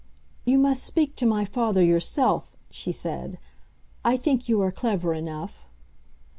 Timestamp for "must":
0.57-0.81